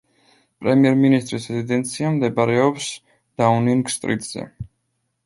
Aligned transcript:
პრემიერ-მინისტრის 0.61 1.43
რეზიდენცია 1.51 2.09
მდებარეობს 2.15 2.87
დაუნინგ 3.43 3.93
სტრიტზე. 3.97 4.49